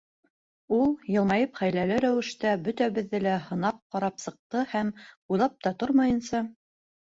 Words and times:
Ул, 0.77 0.87
йылмайып, 1.15 1.53
хәйләле 1.59 1.99
рәүештә 2.05 2.55
бөтәбеҙҙе 2.69 3.21
лә 3.27 3.37
һынап 3.51 3.79
ҡарап 3.93 4.19
сыҡты 4.25 4.67
һәм, 4.75 4.93
уйлап 5.37 5.63
та 5.69 5.77
тормайынса: 5.85 6.45